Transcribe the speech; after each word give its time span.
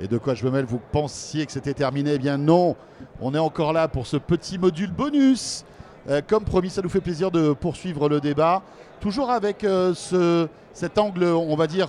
Et 0.00 0.08
de 0.08 0.18
quoi 0.18 0.34
je 0.34 0.44
me 0.44 0.50
mêle 0.50 0.64
Vous 0.64 0.80
pensiez 0.90 1.46
que 1.46 1.52
c'était 1.52 1.74
terminé? 1.74 2.14
Eh 2.14 2.18
bien 2.18 2.38
non, 2.38 2.76
on 3.20 3.34
est 3.34 3.38
encore 3.38 3.72
là 3.72 3.88
pour 3.88 4.06
ce 4.06 4.16
petit 4.16 4.58
module 4.58 4.90
bonus. 4.90 5.64
Euh, 6.08 6.20
comme 6.26 6.44
promis, 6.44 6.70
ça 6.70 6.82
nous 6.82 6.88
fait 6.88 7.00
plaisir 7.00 7.30
de 7.30 7.52
poursuivre 7.52 8.08
le 8.08 8.20
débat. 8.20 8.62
Toujours 9.00 9.30
avec 9.30 9.64
euh, 9.64 9.94
ce, 9.94 10.48
cet 10.72 10.98
angle, 10.98 11.24
on 11.24 11.54
va 11.54 11.66
dire, 11.66 11.88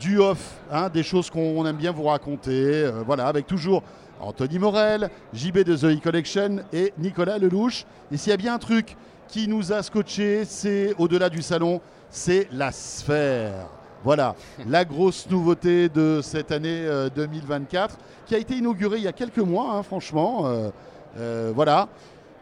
du 0.00 0.18
off, 0.18 0.60
hein, 0.70 0.88
des 0.88 1.02
choses 1.02 1.30
qu'on 1.30 1.64
aime 1.66 1.76
bien 1.76 1.92
vous 1.92 2.04
raconter. 2.04 2.84
Euh, 2.84 3.02
voilà, 3.06 3.26
avec 3.26 3.46
toujours 3.46 3.82
Anthony 4.20 4.58
Morel, 4.58 5.10
JB 5.32 5.58
de 5.58 5.76
The 5.76 5.84
E 5.84 6.00
Collection 6.02 6.64
et 6.72 6.92
Nicolas 6.98 7.38
Lelouch. 7.38 7.84
Et 8.10 8.16
s'il 8.16 8.30
y 8.30 8.34
a 8.34 8.36
bien 8.36 8.54
un 8.54 8.58
truc 8.58 8.96
qui 9.28 9.46
nous 9.46 9.72
a 9.72 9.82
scotché, 9.82 10.44
c'est 10.44 10.94
au-delà 10.98 11.28
du 11.28 11.42
salon, 11.42 11.80
c'est 12.10 12.48
la 12.52 12.72
sphère. 12.72 13.81
Voilà, 14.04 14.34
la 14.68 14.84
grosse 14.84 15.30
nouveauté 15.30 15.88
de 15.88 16.20
cette 16.22 16.50
année 16.50 16.84
euh, 16.86 17.08
2024 17.08 17.96
qui 18.26 18.34
a 18.34 18.38
été 18.38 18.56
inaugurée 18.56 18.96
il 18.96 19.04
y 19.04 19.08
a 19.08 19.12
quelques 19.12 19.38
mois, 19.38 19.74
hein, 19.74 19.82
franchement. 19.84 20.46
Euh, 20.46 20.70
euh, 21.18 21.52
voilà. 21.54 21.88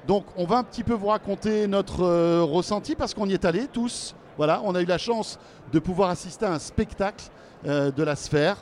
Donc 0.06 0.24
on 0.36 0.46
va 0.46 0.56
un 0.56 0.62
petit 0.64 0.84
peu 0.84 0.94
vous 0.94 1.08
raconter 1.08 1.66
notre 1.66 2.02
euh, 2.02 2.42
ressenti 2.42 2.94
parce 2.94 3.12
qu'on 3.12 3.28
y 3.28 3.34
est 3.34 3.44
allés 3.44 3.66
tous. 3.66 4.14
Voilà, 4.38 4.62
on 4.64 4.74
a 4.74 4.80
eu 4.80 4.86
la 4.86 4.96
chance 4.96 5.38
de 5.70 5.78
pouvoir 5.78 6.08
assister 6.08 6.46
à 6.46 6.52
un 6.52 6.58
spectacle 6.58 7.26
euh, 7.66 7.90
de 7.90 8.02
la 8.02 8.16
sphère. 8.16 8.56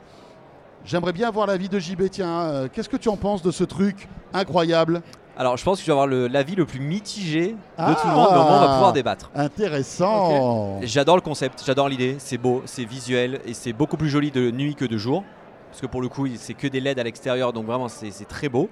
J'aimerais 0.85 1.13
bien 1.13 1.29
avoir 1.29 1.47
l'avis 1.47 1.69
de 1.69 1.79
JB. 1.79 2.09
Tiens, 2.11 2.41
euh, 2.41 2.69
qu'est-ce 2.73 2.89
que 2.89 2.97
tu 2.97 3.09
en 3.09 3.17
penses 3.17 3.43
de 3.43 3.53
ce 3.53 3.63
truc 3.63 4.09
incroyable? 4.33 5.03
Alors, 5.41 5.57
je 5.57 5.63
pense 5.63 5.79
que 5.79 5.83
je 5.83 5.87
vais 5.87 5.93
avoir 5.93 6.09
l'avis 6.09 6.57
le 6.57 6.67
plus 6.67 6.81
mitigé 6.81 7.53
de 7.53 7.57
Ah 7.79 7.95
tout 7.95 8.09
le 8.09 8.13
monde, 8.13 8.29
mais 8.33 8.39
au 8.39 8.43
moins 8.43 8.59
on 8.59 8.67
va 8.67 8.73
pouvoir 8.75 8.93
débattre. 8.93 9.31
Intéressant. 9.37 10.81
J'adore 10.83 11.15
le 11.15 11.23
concept, 11.23 11.63
j'adore 11.65 11.89
l'idée, 11.89 12.17
c'est 12.19 12.39
beau, 12.39 12.63
c'est 12.67 12.85
visuel 12.85 13.41
et 13.47 13.55
c'est 13.55 13.73
beaucoup 13.73 13.97
plus 13.97 14.09
joli 14.09 14.33
de 14.33 14.51
nuit 14.51 14.75
que 14.75 14.85
de 14.85 14.99
jour. 14.99 15.23
Parce 15.71 15.81
que 15.81 15.87
pour 15.87 16.03
le 16.03 16.09
coup, 16.09 16.27
c'est 16.35 16.55
que 16.55 16.67
des 16.67 16.81
LED 16.81 16.99
à 16.99 17.05
l'extérieur, 17.05 17.53
donc 17.53 17.67
vraiment 17.67 17.87
c'est 17.87 18.27
très 18.27 18.49
beau. 18.49 18.69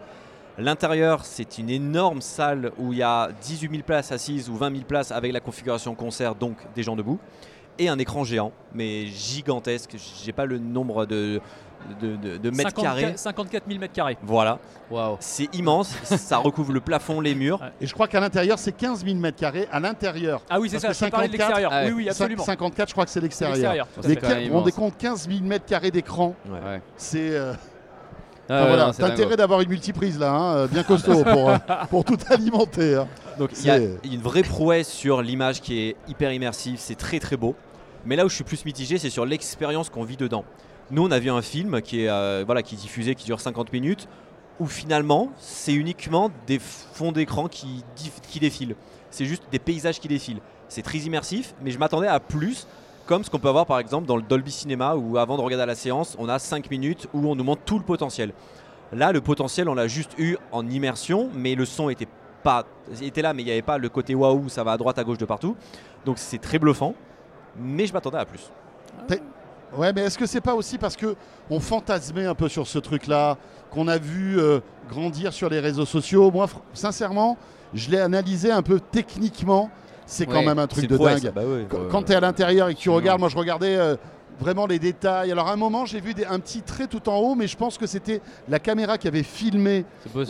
L'intérieur, 0.59 1.25
c'est 1.25 1.59
une 1.59 1.71
énorme 1.71 2.21
salle 2.21 2.73
où 2.79 2.93
il 2.93 2.99
y 2.99 3.03
a 3.03 3.29
18 3.43 3.71
000 3.71 3.83
places 3.85 4.11
assises 4.11 4.49
ou 4.49 4.57
20 4.57 4.73
000 4.73 4.85
places 4.89 5.13
avec 5.13 5.33
la 5.33 5.39
configuration 5.41 5.95
concert, 5.95 6.35
donc 6.35 6.57
des 6.75 6.83
gens 6.83 6.97
debout. 6.97 7.21
Et 7.79 7.89
un 7.89 7.99
écran 7.99 8.25
géant, 8.25 8.53
mais 8.75 9.07
gigantesque. 9.07 9.97
J'ai 10.25 10.33
pas 10.33 10.47
le 10.47 10.59
nombre 10.59 11.05
de, 11.05 11.41
de, 12.01 12.17
de- 12.17 12.37
de 12.39 12.51
mètres 12.51 12.71
54 12.71 12.83
carrés. 12.83 13.13
54 13.17 13.65
000 13.69 13.79
mètres 13.81 13.93
carrés. 13.93 14.17
Voilà, 14.23 14.59
Waouh. 14.91 15.17
c'est 15.21 15.55
immense, 15.55 15.89
ça 16.05 16.39
recouvre 16.39 16.73
le 16.73 16.81
plafond, 16.81 17.21
les 17.21 17.35
murs. 17.35 17.61
Et 17.81 17.87
je 17.87 17.93
crois 17.93 18.09
qu'à 18.09 18.19
l'intérieur, 18.21 18.59
c'est 18.59 18.73
15 18.73 19.05
000 19.05 19.17
mètres 19.19 19.39
carrés 19.39 19.69
à 19.71 19.79
l'intérieur. 19.79 20.41
Ah 20.49 20.59
oui, 20.59 20.69
c'est 20.71 20.81
Parce 20.81 20.97
ça, 20.97 21.07
que 21.07 21.07
je 21.07 21.11
parlais 21.11 21.29
de 21.29 21.33
54, 21.37 21.49
l'extérieur. 21.49 21.71
ah 21.73 21.83
ouais. 21.85 21.89
oui, 21.93 22.05
oui, 22.05 22.09
absolument. 22.09 22.45
54, 22.45 22.89
je 22.89 22.95
crois 22.95 23.05
que 23.05 23.11
c'est 23.11 23.21
l'extérieur. 23.21 23.87
Les 24.05 24.51
on 24.51 24.63
décompte 24.63 24.97
15 24.99 25.29
000 25.29 25.41
mètres 25.43 25.67
carrés 25.67 25.91
d'écran. 25.91 26.35
Ouais. 26.49 26.81
C'est. 26.97 27.31
euh, 27.37 27.53
Ah 28.49 28.55
enfin, 28.55 28.63
ouais, 28.63 28.69
voilà, 28.77 28.93
t'as 28.97 29.07
intérêt 29.09 29.37
d'avoir 29.37 29.61
une 29.61 29.69
multiprise 29.69 30.19
là, 30.19 30.31
hein, 30.33 30.57
euh, 30.57 30.67
bien 30.69 30.83
costaud 30.85 31.25
pour, 31.31 31.51
euh, 31.51 31.57
pour 31.91 32.05
tout 32.05 32.17
alimenter. 32.31 32.95
hein. 32.95 33.09
Donc 33.39 33.51
il 33.61 33.67
y 33.67 33.71
a 33.71 33.79
C'est- 33.79 33.99
une 34.11 34.21
vraie 34.23 34.43
prouesse 34.45 34.89
sur 34.89 35.21
l'image 35.21 35.61
qui 35.61 35.81
est 35.81 35.97
hyper 36.09 36.33
immersive, 36.33 36.77
c'est 36.79 36.95
très 36.95 37.19
très 37.19 37.37
beau. 37.37 37.55
Mais 38.07 38.15
là 38.15 38.25
où 38.25 38.29
je 38.29 38.35
suis 38.37 38.45
plus 38.45 38.65
mitigé, 38.65 38.99
c'est 38.99 39.11
sur 39.11 39.27
l'expérience 39.27 39.91
qu'on 39.91 40.05
vit 40.05 40.17
dedans. 40.17 40.45
Nous, 40.93 41.05
on 41.05 41.11
a 41.11 41.19
vu 41.19 41.29
un 41.29 41.43
film 41.43 41.83
qui 41.83 42.03
est, 42.03 42.09
euh, 42.09 42.45
voilà, 42.47 42.63
qui 42.63 42.77
est 42.77 42.79
diffusé, 42.79 43.17
qui 43.17 43.25
dure 43.25 43.41
50 43.41 43.73
minutes, 43.73 44.09
où 44.61 44.67
finalement, 44.67 45.31
c'est 45.39 45.75
uniquement 45.75 46.31
des 46.47 46.61
fonds 46.61 47.11
d'écran 47.11 47.49
qui, 47.49 47.85
qui 48.23 48.39
défilent. 48.39 48.77
C'est 49.11 49.25
juste 49.25 49.43
des 49.51 49.59
paysages 49.59 49.99
qui 49.99 50.07
défilent. 50.07 50.41
C'est 50.69 50.83
très 50.83 50.99
immersif, 50.99 51.55
mais 51.63 51.73
je 51.73 51.79
m'attendais 51.79 52.07
à 52.07 52.21
plus, 52.21 52.69
comme 53.07 53.25
ce 53.25 53.31
qu'on 53.31 53.41
peut 53.41 53.49
avoir 53.49 53.67
par 53.67 53.79
exemple 53.81 54.07
dans 54.07 54.17
le 54.17 54.23
Dolby 54.23 54.53
Cinema, 54.53 54.95
où 54.95 55.19
avant 55.19 55.37
de 55.37 55.43
regarder 55.43 55.67
la 55.67 55.75
séance, 55.75 56.17
on 56.19 56.29
a 56.29 56.39
5 56.39 56.71
minutes 56.71 57.09
où 57.13 57.27
on 57.29 57.35
nous 57.35 57.45
montre 57.45 57.63
tout 57.65 57.79
le 57.79 57.85
potentiel. 57.85 58.33
Là, 58.93 59.11
le 59.11 59.21
potentiel, 59.21 59.69
on 59.69 59.75
l'a 59.75 59.89
juste 59.89 60.13
eu 60.17 60.37
en 60.53 60.69
immersion, 60.69 61.29
mais 61.35 61.57
le 61.57 61.65
son 61.65 61.89
était 61.89 62.09
pas 62.45 62.65
était 63.03 63.23
là, 63.23 63.35
mais 63.35 63.43
il 63.43 63.47
n'y 63.47 63.51
avait 63.51 63.63
pas 63.63 63.79
le 63.79 63.89
côté 63.89 64.15
waouh, 64.15 64.49
ça 64.49 64.63
va 64.63 64.73
à 64.73 64.77
droite, 64.77 64.99
à 64.99 65.05
gauche, 65.05 65.19
de 65.19 65.25
partout. 65.25 65.57
Donc 66.05 66.19
c'est 66.19 66.39
très 66.39 66.61
bluffant, 66.61 66.95
mais 67.61 67.87
je 67.87 67.93
m'attendais 67.93 68.19
à 68.19 68.25
plus. 68.25 68.51
Ouais, 69.77 69.93
mais 69.93 70.03
est-ce 70.03 70.17
que 70.17 70.27
c'est 70.27 70.41
pas 70.41 70.55
aussi 70.55 70.79
parce 70.79 70.97
que 70.97 71.17
on 71.51 71.59
fantasmait 71.61 72.25
un 72.25 72.35
peu 72.35 72.49
sur 72.49 72.67
ce 72.67 72.79
truc-là, 72.79 73.37
qu'on 73.71 73.89
a 73.89 73.99
vu 73.99 74.39
euh, 74.39 74.61
grandir 74.89 75.33
sur 75.33 75.49
les 75.51 75.59
réseaux 75.61 75.85
sociaux? 75.85 76.31
Moi, 76.31 76.47
fr- 76.47 76.61
sincèrement, 76.73 77.37
je 77.75 77.91
l'ai 77.91 77.99
analysé 78.01 78.51
un 78.51 78.63
peu 78.63 78.79
techniquement. 78.81 79.69
C'est 80.07 80.25
quand 80.25 80.35
Ouais, 80.39 80.47
même 80.47 80.61
un 80.61 80.69
truc 80.69 80.87
de 80.87 80.97
dingue. 80.97 81.33
Bah 81.35 81.43
ouais. 81.45 81.67
Quand, 81.69 81.79
quand 81.91 82.03
tu 82.05 82.13
es 82.13 82.15
à 82.15 82.21
l'intérieur 82.21 82.69
et 82.69 82.75
que 82.75 82.79
tu 82.79 82.91
regardes, 82.91 83.19
moi 83.19 83.29
je 83.29 83.37
regardais 83.37 83.77
euh, 83.77 83.97
vraiment 84.41 84.67
les 84.67 84.79
détails. 84.79 85.33
Alors 85.33 85.49
à 85.49 85.53
un 85.53 85.57
moment, 85.57 85.87
j'ai 85.87 86.01
vu 86.01 86.15
des- 86.15 86.27
un 86.27 86.39
petit 86.41 86.63
trait 86.63 86.87
tout 86.87 87.09
en 87.09 87.17
haut, 87.17 87.35
mais 87.35 87.47
je 87.47 87.57
pense 87.57 87.79
que 87.79 87.87
c'était 87.87 88.21
la 88.49 88.59
caméra 88.59 88.99
qui 88.99 89.09
avait 89.09 89.23
filmé 89.23 89.85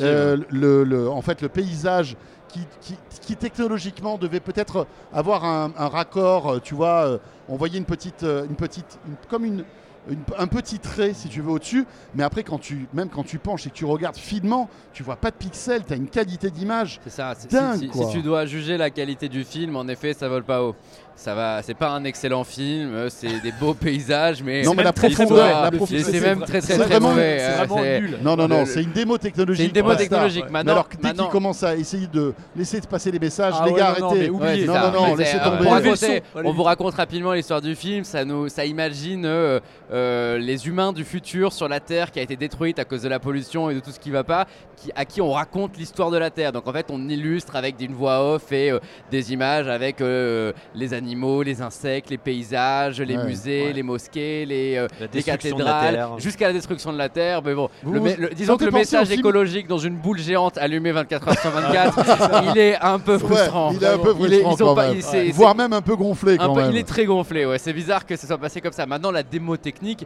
euh, 0.04 0.36
le, 0.50 0.84
le- 0.84 1.10
en 1.10 1.22
fait, 1.22 1.42
le 1.42 1.48
paysage 1.48 2.16
qui, 2.48 2.60
qui- 2.80 2.96
qui 3.20 3.36
technologiquement 3.36 4.18
devait 4.18 4.40
peut-être 4.40 4.86
avoir 5.12 5.44
un, 5.44 5.72
un 5.76 5.88
raccord, 5.88 6.52
euh, 6.54 6.58
tu 6.62 6.74
vois, 6.74 7.06
euh, 7.06 7.18
on 7.48 7.56
voyait 7.56 7.78
une 7.78 7.84
petite, 7.84 8.22
une 8.22 8.54
petite, 8.56 8.98
une- 9.06 9.16
comme 9.28 9.44
une, 9.44 9.64
une- 10.08 10.18
un 10.38 10.46
petit 10.46 10.78
trait 10.78 11.12
si 11.12 11.28
tu 11.28 11.40
veux 11.40 11.50
au-dessus, 11.50 11.84
mais 12.14 12.22
après 12.22 12.44
quand 12.44 12.58
tu, 12.60 12.86
même 12.94 13.08
quand 13.08 13.24
tu 13.24 13.38
penches 13.40 13.66
et 13.66 13.70
que 13.70 13.74
tu 13.74 13.84
regardes 13.84 14.16
finement, 14.16 14.70
tu 14.92 15.02
vois 15.02 15.16
pas 15.16 15.32
de 15.32 15.36
pixels, 15.36 15.84
tu 15.84 15.92
as 15.92 15.96
une 15.96 16.06
qualité 16.08 16.48
d'image. 16.50 17.00
C'est 17.02 17.10
ça. 17.10 17.34
c'est- 17.36 17.50
dingue, 17.50 17.74
si, 17.80 17.80
si- 17.80 17.88
quoi. 17.88 18.06
si 18.06 18.12
tu 18.12 18.22
dois 18.22 18.46
juger 18.46 18.76
la 18.76 18.90
qualité 18.90 19.28
du 19.28 19.42
film, 19.42 19.74
en 19.76 19.88
effet, 19.88 20.14
ça 20.14 20.28
vole 20.28 20.44
pas 20.44 20.62
haut. 20.62 20.76
Ça 21.18 21.34
va. 21.34 21.62
C'est 21.62 21.74
pas 21.74 21.88
un 21.90 22.04
excellent 22.04 22.44
film. 22.44 22.92
euh, 22.94 23.08
C'est 23.08 23.40
des 23.40 23.50
beaux 23.52 23.72
paysages, 23.86 24.42
mais 24.42 24.62
Non, 24.62 24.74
mais 24.74 24.84
la 24.84 24.92
profondeur, 24.92 25.36
la 25.62 25.70
c'est- 25.70 25.76
profondeur, 25.76 26.04
c'est 26.04 26.12
c'est 26.12 26.20
même 26.20 26.40
très 26.40 26.60
très 26.60 26.60
c'est 26.60 26.76
très 26.78 26.86
vraiment- 26.86 27.08
mauvais. 27.10 27.38
C'est 27.38 27.44
euh, 27.46 27.56
vraiment 27.56 27.78
c'est- 27.78 28.00
nul. 28.00 28.18
Non, 28.22 28.36
non, 28.36 28.48
non, 28.48 28.64
c'est 28.66 28.82
une 28.82 28.92
démo 28.92 29.16
technologique. 29.18 29.60
C'est 29.62 29.66
une 29.68 29.72
démo 29.72 29.94
technologique. 29.94 30.44
Mais 30.46 30.50
Maintenant, 30.52 30.72
alors, 30.72 30.88
dès 31.02 31.12
qu'ils 31.12 31.28
commencent 31.28 31.62
à 31.62 31.74
essayer 31.74 32.06
de 32.06 32.34
laisser 32.54 32.80
passer 32.82 33.10
les 33.10 33.18
messages, 33.18 33.54
Ah 33.58 33.64
les 33.66 33.72
ouais, 33.72 33.78
gars, 33.78 33.86
arrêtez. 33.98 34.28
Non, 34.30 34.74
non, 34.74 34.92
non, 34.92 35.14
laissez 35.16 35.38
tomber. 35.38 35.66
euh, 35.66 36.20
on, 36.44 36.52
vous 36.52 36.62
raconte 36.62 36.94
rapidement 36.94 37.32
l'histoire 37.32 37.62
du 37.62 37.74
film. 37.74 38.04
Ça 38.04 38.24
nous, 38.24 38.48
ça 38.50 38.64
imagine 38.66 39.24
euh, 39.24 39.58
euh, 39.92 40.36
les 40.38 40.68
humains 40.68 40.92
du 40.92 41.04
futur 41.04 41.52
sur 41.52 41.66
la 41.68 41.80
Terre 41.80 42.10
qui 42.12 42.18
a 42.18 42.22
été 42.22 42.36
détruite 42.36 42.78
à 42.78 42.84
cause 42.84 43.02
de 43.02 43.08
la 43.08 43.18
pollution 43.20 43.70
et 43.70 43.74
de 43.74 43.80
tout 43.80 43.90
ce 43.90 43.98
qui 44.00 44.10
va 44.10 44.22
pas, 44.22 44.46
qui, 44.76 44.90
à 44.94 45.04
qui 45.06 45.20
on 45.22 45.32
raconte 45.32 45.78
l'histoire 45.78 46.10
de 46.10 46.18
la 46.18 46.28
Terre. 46.30 46.52
Donc 46.52 46.66
en 46.68 46.72
fait, 46.72 46.86
on 46.90 47.08
illustre 47.08 47.56
avec 47.56 47.76
une 47.80 47.94
voix 47.94 48.34
off 48.34 48.52
et 48.52 48.70
euh, 48.70 48.78
des 49.10 49.32
images 49.32 49.68
avec 49.68 50.00
euh, 50.02 50.52
les 50.74 50.92
animaux, 50.92 51.05
les 51.44 51.62
insectes, 51.62 52.10
les 52.10 52.18
paysages, 52.18 53.00
les 53.00 53.16
Ouais. 53.16 53.24
musées, 53.26 53.66
Ouais. 53.66 53.72
les 53.72 53.82
mosquées, 53.82 54.46
les, 54.46 54.76
euh, 54.76 54.88
les 55.12 55.22
cathédrales, 55.22 56.08
jusqu'à 56.18 56.48
la 56.48 56.52
destruction 56.52 56.92
de 56.92 56.98
la 56.98 57.08
Terre. 57.08 57.42
Mais 57.44 57.54
bon, 57.54 57.68
Vous 57.82 57.92
le 57.92 57.98
vous 58.00 58.06
me- 58.06 58.14
le- 58.16 58.28
disons 58.34 58.56
que 58.56 58.64
le 58.64 58.70
message 58.70 59.10
écologique 59.10 59.66
dans 59.66 59.78
une 59.78 59.96
boule 59.96 60.18
géante 60.18 60.58
allumée 60.58 60.92
24 60.92 61.28
heures 61.28 61.38
sur 61.38 61.50
24, 61.94 62.44
il 62.52 62.58
est 62.58 62.76
un 62.80 62.98
peu 62.98 63.12
Ouais, 63.14 63.18
frustrant. 63.18 63.70
il 63.72 63.82
est 63.82 63.86
un 63.86 63.98
peu 63.98 64.14
Il 64.20 64.32
est- 64.34 64.40
frustrant 64.40 64.56
ils 64.56 64.62
ont 64.62 64.66
quand 64.66 64.74
pas- 64.74 64.88
même. 64.92 65.00
il- 65.26 65.32
Voire 65.32 65.54
même 65.54 65.72
un 65.72 65.82
peu 65.82 65.96
gonflé 65.96 66.34
un 66.34 66.36
quand 66.38 66.54
peu- 66.54 66.62
même. 66.62 66.70
il 66.72 66.78
est 66.78 66.88
très 66.88 67.04
gonflé, 67.04 67.46
ouais. 67.46 67.58
C'est 67.58 67.72
bizarre 67.72 68.04
que 68.06 68.16
ça 68.16 68.26
soit 68.26 68.38
passé 68.38 68.60
comme 68.60 68.72
ça. 68.72 68.86
Maintenant, 68.86 69.10
la 69.10 69.22
démo 69.22 69.56
technique, 69.56 70.04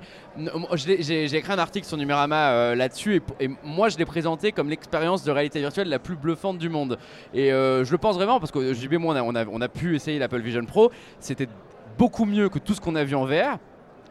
j'ai 0.74 1.34
écrit 1.36 1.52
un 1.52 1.58
article 1.58 1.86
sur 1.86 1.96
Numérama 1.96 2.50
euh, 2.50 2.74
là-dessus 2.74 3.22
et, 3.40 3.48
moi 3.64 3.88
je 3.88 3.98
l'ai 3.98 4.04
présenté 4.04 4.52
comme 4.52 4.68
l'expérience 4.68 5.24
de 5.24 5.30
réalité 5.30 5.60
virtuelle 5.60 5.88
la 5.88 5.98
plus 5.98 6.16
bluffante 6.16 6.58
du 6.58 6.68
monde. 6.68 6.98
Et 7.34 7.52
euh, 7.52 7.84
je 7.84 7.92
le 7.92 7.98
pense 7.98 8.16
vraiment 8.16 8.38
parce 8.40 8.52
que 8.52 8.72
JB, 8.74 8.94
moi, 8.94 9.14
on 9.14 9.16
a, 9.16 9.22
on 9.22 9.34
a, 9.34 9.44
on 9.52 9.60
a 9.60 9.68
pu 9.68 9.96
essayer 9.96 10.18
l'Apple 10.18 10.40
Vision 10.40 10.64
Pro. 10.64 10.89
C'était 11.18 11.48
beaucoup 11.98 12.24
mieux 12.24 12.48
que 12.48 12.58
tout 12.58 12.74
ce 12.74 12.80
qu'on 12.80 12.94
a 12.94 13.04
vu 13.04 13.14
en 13.14 13.24
VR. 13.24 13.58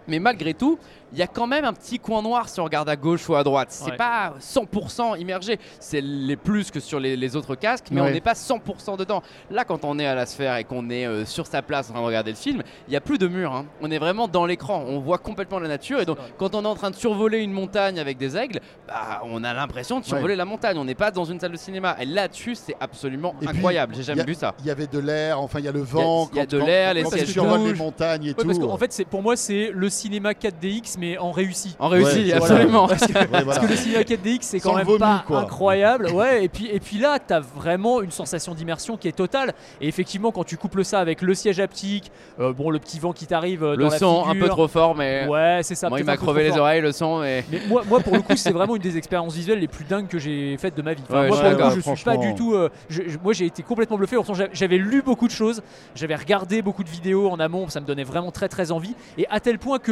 Mais 0.09 0.19
malgré 0.19 0.53
tout, 0.53 0.77
il 1.13 1.17
y 1.17 1.21
a 1.21 1.27
quand 1.27 1.47
même 1.47 1.65
un 1.65 1.73
petit 1.73 1.97
coin 1.99 2.21
noir 2.21 2.49
si 2.49 2.59
on 2.59 2.63
regarde 2.65 2.89
à 2.89 2.95
gauche 2.95 3.27
ou 3.29 3.35
à 3.35 3.43
droite. 3.43 3.69
C'est 3.71 3.91
Ouais. 3.91 3.97
pas 3.97 4.33
100% 4.39 5.15
immergé. 5.19 5.59
C'est 5.79 6.01
les 6.01 6.35
plus 6.35 6.69
que 6.71 6.79
sur 6.79 6.99
les, 6.99 7.15
les 7.15 7.35
autres 7.35 7.55
casques, 7.55 7.87
mais 7.91 8.01
Ouais. 8.01 8.09
on 8.09 8.11
n'est 8.11 8.21
pas 8.21 8.33
100% 8.35 8.97
dedans. 8.97 9.21
Là, 9.49 9.63
quand 9.65 9.85
on 9.85 9.97
est 9.99 10.05
à 10.05 10.15
la 10.15 10.25
sphère 10.25 10.55
et 10.57 10.63
qu'on 10.63 10.89
est 10.89 11.05
euh, 11.07 11.25
sur 11.25 11.47
sa 11.47 11.61
place 11.61 11.89
en 11.89 11.93
train 11.93 12.01
de 12.01 12.07
regarder 12.07 12.31
le 12.31 12.37
film, 12.37 12.61
il 12.87 12.91
n'y 12.91 12.95
a 12.97 13.01
plus 13.01 13.17
de 13.17 13.27
mur. 13.27 13.53
hein. 13.53 13.65
On 13.81 13.89
est 13.91 13.97
vraiment 13.99 14.27
dans 14.27 14.45
l'écran. 14.45 14.83
On 14.87 14.99
voit 14.99 15.17
complètement 15.17 15.59
la 15.59 15.67
nature. 15.67 15.99
Et 15.99 16.05
donc, 16.05 16.17
quand 16.37 16.53
on 16.55 16.63
est 16.63 16.67
en 16.67 16.75
train 16.75 16.91
de 16.91 16.95
survoler 16.95 17.39
une 17.39 17.53
montagne 17.53 17.99
avec 17.99 18.17
des 18.17 18.37
aigles, 18.37 18.59
bah, 18.87 19.21
on 19.25 19.43
a 19.43 19.53
l'impression 19.53 19.99
de 19.99 20.05
survoler 20.05 20.35
la 20.35 20.45
montagne. 20.45 20.77
On 20.77 20.85
n'est 20.85 20.95
pas 20.95 21.11
dans 21.11 21.25
une 21.25 21.39
salle 21.39 21.51
de 21.51 21.57
cinéma. 21.57 21.95
Et 21.99 22.05
là-dessus, 22.05 22.55
c'est 22.55 22.75
absolument 22.79 23.35
Et 23.41 23.47
incroyable. 23.47 23.95
J'ai 23.95 24.03
jamais 24.03 24.19
y 24.19 24.23
a- 24.23 24.25
vu 24.27 24.33
ça. 24.35 24.53
Il 24.59 24.65
y 24.65 24.71
avait 24.71 24.87
de 24.87 24.99
l'air, 24.99 25.39
enfin 25.41 25.59
il 25.59 25.65
y 25.65 25.67
a 25.67 25.71
le 25.71 25.81
vent. 25.81 26.29
il 26.33 26.37
y 26.37 26.39
a 26.39 26.45
quand- 26.45 26.51
de 26.57 26.63
l'air, 26.63 26.93
les 26.93 27.05
sièges 27.05 27.35
les 27.35 27.73
montagnes 27.73 28.25
et 28.25 28.27
Ouais, 28.29 28.33
tout. 28.33 28.45
parce 28.45 28.59
qu'en 28.59 28.77
fait, 28.77 28.91
c'est 28.93 29.05
pour 29.05 29.21
moi, 29.21 29.35
c'est 29.35 29.71
le 29.73 29.89
cinéma 29.99 30.31
4DX, 30.33 30.95
mais 30.99 31.17
en 31.17 31.31
réussi. 31.31 31.75
En 31.79 31.87
réussi, 31.89 32.25
Ouais, 32.25 32.33
absolument. 32.33 32.87
Parce 32.87 33.05
que, 33.05 33.13
Ouais, 33.13 33.27
parce 33.27 33.43
voilà. 33.43 33.59
que 33.61 33.67
le 33.67 33.75
cinéma 33.75 34.01
4DX, 34.03 34.37
c'est 34.41 34.59
quand 34.59 34.75
même 34.75 34.85
vomi, 34.85 34.99
pas 34.99 35.23
quoi. 35.27 35.39
incroyable. 35.41 36.07
Ouais, 36.11 36.43
et 36.45 36.49
puis, 36.49 36.67
et 36.71 36.79
puis 36.79 36.97
là, 36.97 37.19
tu 37.19 37.33
as 37.33 37.39
vraiment 37.39 38.01
une 38.01 38.11
sensation 38.11 38.53
d'immersion 38.53 38.97
qui 38.97 39.07
est 39.07 39.11
totale. 39.13 39.53
Et 39.81 39.87
effectivement, 39.87 40.31
quand 40.31 40.43
tu 40.43 40.57
couples 40.57 40.83
ça 40.83 40.99
avec 40.99 41.21
le 41.21 41.33
siège 41.33 41.59
haptique, 41.59 42.11
euh, 42.39 42.53
bon, 42.53 42.69
le 42.69 42.79
petit 42.79 42.99
vent 42.99 43.13
qui 43.13 43.27
t'arrive 43.27 43.63
euh, 43.63 43.75
Le 43.75 43.83
dans 43.85 43.89
la 43.91 43.97
son 43.99 44.25
un 44.27 44.35
peu 44.35 44.47
trop 44.47 44.67
fort, 44.67 44.95
mais. 44.95 45.27
Ouais, 45.27 45.59
c'est 45.63 45.75
ça. 45.75 45.89
Moi, 45.89 45.99
il 45.99 46.05
m'a 46.05 46.17
crevé 46.17 46.43
les 46.43 46.49
fort. 46.51 46.59
oreilles, 46.61 46.81
le 46.81 46.91
son. 46.91 47.19
Mais 47.19 47.43
moi, 47.67 47.83
moi, 47.87 47.99
pour 47.99 48.13
le 48.15 48.21
coup, 48.21 48.35
c'est 48.35 48.51
vraiment 48.51 48.75
une 48.75 48.81
des 48.81 48.97
expériences 48.97 49.33
visuelles 49.35 49.59
les 49.59 49.67
plus 49.67 49.85
dingues 49.85 50.07
que 50.07 50.19
j'ai 50.19 50.55
faites 50.57 50.75
de 50.75 50.81
ma 50.81 50.93
vie. 50.93 51.01
Enfin, 51.09 51.21
Ouais, 51.21 51.27
moi, 51.27 51.37
je 51.37 51.41
pour 51.41 51.71
suis 51.71 51.77
le 51.77 51.81
coup, 51.83 51.89
je 51.91 51.95
suis 51.95 52.05
pas 52.05 52.17
du 52.17 52.35
tout. 52.35 52.53
euh, 52.53 52.69
je- 52.89 53.03
je- 53.07 53.17
moi, 53.23 53.33
j'ai 53.33 53.45
été 53.45 53.63
complètement 53.63 53.97
bluffé. 53.97 54.15
J'avais 54.53 54.77
lu 54.77 55.01
beaucoup 55.01 55.27
de 55.27 55.31
choses, 55.31 55.61
j'avais 55.95 56.15
regardé 56.15 56.61
beaucoup 56.61 56.83
de 56.83 56.89
vidéos 56.89 57.29
en 57.29 57.39
amont, 57.39 57.67
ça 57.67 57.79
me 57.79 57.85
donnait 57.85 58.03
vraiment 58.03 58.31
très 58.31 58.47
très 58.47 58.71
envie. 58.71 58.95
Et 59.17 59.25
à 59.29 59.39
tel 59.39 59.57
point 59.59 59.79
que 59.79 59.88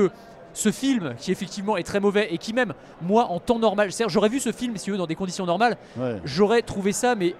ce 0.54 0.72
film 0.72 1.14
qui 1.18 1.32
effectivement 1.32 1.78
est 1.78 1.84
très 1.84 2.00
mauvais 2.00 2.30
et 2.32 2.38
qui 2.38 2.52
même 2.54 2.74
moi 3.02 3.26
en 3.30 3.40
temps 3.40 3.60
normal, 3.60 3.90
j'aurais 4.08 4.30
vu 4.30 4.40
ce 4.40 4.52
film 4.52 4.76
si 4.78 4.86
tu 4.86 4.92
veux 4.92 4.98
dans 4.98 5.06
des 5.06 5.16
conditions 5.16 5.46
normales, 5.46 5.78
Ouais. 5.98 6.20
j'aurais 6.26 6.62
trouvé 6.64 6.92
ça 6.94 7.14
mais 7.16 7.36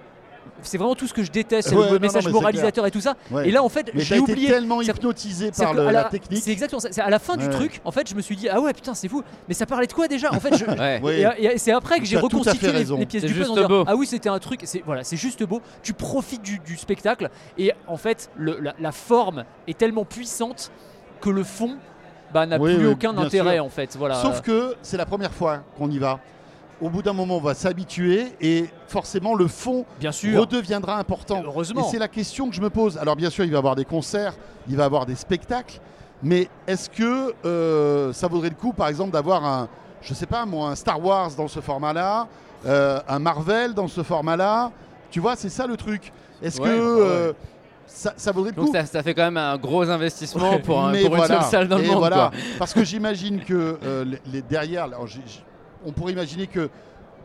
c'est 0.62 0.78
vraiment 0.78 0.94
tout 0.94 1.06
ce 1.06 1.12
que 1.12 1.22
je 1.22 1.30
déteste, 1.30 1.72
Ouais, 1.72 1.86
le 1.90 1.94
non, 1.94 2.00
message 2.00 2.26
moralisateur 2.28 2.86
et 2.86 2.90
tout 2.90 3.00
ça. 3.02 3.14
Ouais. 3.30 3.48
Et 3.48 3.50
là 3.50 3.62
en 3.62 3.68
fait 3.68 3.90
j'ai 3.94 4.18
oublié. 4.18 4.48
tellement 4.48 4.80
hypnotisé 4.80 5.50
par 5.52 5.72
que 5.72 5.76
le- 5.76 5.84
la 5.86 5.92
la- 5.92 6.04
technique. 6.04 6.42
C'est 6.42 6.52
exactement 6.52 6.80
ça. 6.80 6.88
C'est 6.90 7.02
à 7.02 7.10
la 7.10 7.18
fin 7.18 7.36
du 7.36 7.48
truc, 7.50 7.80
en 7.84 7.90
fait, 7.92 8.08
je 8.08 8.14
me 8.14 8.22
suis 8.22 8.34
dit 8.34 8.48
ah 8.48 8.60
ouais 8.60 8.72
putain 8.72 8.94
c'est 8.94 9.08
fou. 9.08 9.22
Mais 9.46 9.54
ça 9.54 9.66
parlait 9.66 9.86
de 9.86 9.92
quoi 9.92 10.08
déjà? 10.08 10.32
En 10.32 10.40
fait, 10.40 10.56
je, 10.56 10.64
Ouais. 10.80 11.00
Oui. 11.02 11.12
et, 11.38 11.44
et 11.54 11.58
c'est 11.58 11.72
après 11.72 11.98
que 12.00 12.06
j'ai 12.06 12.16
reconstitué 12.18 12.72
les, 12.72 12.84
les 12.84 13.06
pièces 13.06 13.24
du 13.24 13.34
puzzle. 13.34 13.66
Ah 13.86 13.94
oui, 13.94 14.06
c'était 14.06 14.30
un 14.30 14.38
truc, 14.38 14.60
c'est 14.64 14.82
voilà, 14.86 15.04
c'est 15.04 15.16
juste 15.18 15.42
beau. 15.44 15.60
Tu 15.82 15.92
profites 15.92 16.42
du, 16.42 16.58
du 16.60 16.76
spectacle 16.76 17.30
et 17.58 17.72
en 17.86 17.96
fait, 17.96 18.30
le- 18.36 18.58
la, 18.60 18.74
la 18.80 18.92
forme 18.92 19.44
est 19.66 19.76
tellement 19.76 20.04
puissante 20.06 20.70
que 21.20 21.30
le 21.30 21.42
fond 21.44 21.76
bah, 22.32 22.46
n'a 22.46 22.58
Oui, 22.58 22.74
plus 22.74 22.86
oui, 22.86 22.92
aucun 22.92 23.16
intérêt 23.18 23.56
sûr. 23.56 23.64
en 23.64 23.68
fait. 23.68 23.96
Voilà. 23.96 24.16
Sauf 24.16 24.40
que 24.40 24.74
c'est 24.82 24.96
la 24.96 25.06
première 25.06 25.32
fois 25.32 25.60
qu'on 25.76 25.90
y 25.90 25.98
va. 25.98 26.18
Au 26.80 26.90
bout 26.90 27.02
d'un 27.02 27.12
moment, 27.12 27.38
on 27.38 27.40
va 27.40 27.54
s'habituer 27.54 28.26
et 28.40 28.66
forcément, 28.86 29.34
le 29.34 29.48
fond 29.48 29.84
bien 29.98 30.12
sûr, 30.12 30.38
redeviendra 30.40 30.96
important. 30.98 31.40
Et 31.42 31.44
heureusement. 31.44 31.88
c'est 31.90 31.98
la 31.98 32.06
question 32.06 32.48
que 32.48 32.54
je 32.54 32.60
me 32.60 32.70
pose. 32.70 32.96
Alors 32.98 33.16
bien 33.16 33.30
sûr, 33.30 33.44
il 33.44 33.50
va 33.50 33.56
y 33.56 33.58
avoir 33.58 33.74
des 33.74 33.84
concerts, 33.84 34.34
il 34.68 34.76
va 34.76 34.84
y 34.84 34.86
avoir 34.86 35.04
des 35.04 35.16
spectacles, 35.16 35.80
mais 36.22 36.48
est-ce 36.68 36.88
que 36.88 37.34
euh, 37.44 38.12
ça 38.12 38.28
vaudrait 38.28 38.50
le 38.50 38.54
coup, 38.54 38.72
par 38.72 38.86
exemple, 38.86 39.10
d'avoir 39.10 39.44
un, 39.44 39.68
je 40.02 40.14
sais 40.14 40.26
pas 40.26 40.46
moi, 40.46 40.68
un 40.68 40.76
Star 40.76 41.04
Wars 41.04 41.30
dans 41.36 41.48
ce 41.48 41.58
format-là, 41.60 42.28
euh, 42.64 43.00
un 43.08 43.18
Marvel 43.18 43.74
dans 43.74 43.88
ce 43.88 44.04
format-là? 44.04 44.70
Tu 45.10 45.18
vois, 45.18 45.34
c'est 45.34 45.48
ça 45.48 45.66
le 45.66 45.76
truc. 45.76 46.12
Est-ce 46.42 46.60
Ouais, 46.60 46.68
que 46.68 46.74
ouais. 46.74 47.00
euh, 47.08 47.32
ça, 47.88 48.12
ça 48.16 48.30
vaudrait 48.32 48.50
le 48.52 48.56
Donc 48.56 48.66
coup 48.66 48.72
ça, 48.72 48.84
ça 48.86 49.02
fait 49.02 49.14
quand 49.14 49.24
même 49.24 49.36
un 49.36 49.56
gros 49.56 49.88
investissement 49.90 50.50
Ouais. 50.50 50.58
pour, 50.60 50.78
un- 50.84 50.92
pour 50.92 51.00
une 51.00 51.16
voilà. 51.16 51.40
seule 51.40 51.50
salle 51.50 51.68
dans 51.68 51.78
le 51.78 51.84
Et 51.84 51.88
monde. 51.88 51.98
voilà. 51.98 52.16
quoi. 52.16 52.30
Parce 52.58 52.72
que 52.74 52.84
j'imagine 52.84 53.40
que 53.40 53.78
euh, 53.82 54.04
les, 54.04 54.20
les 54.32 54.42
derrière, 54.42 54.84
alors, 54.84 55.06
on 55.84 55.92
pourrait 55.92 56.12
imaginer 56.12 56.46
que 56.46 56.68